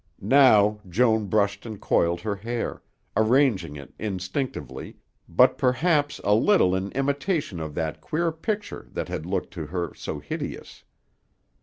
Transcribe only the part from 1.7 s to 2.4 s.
coiled her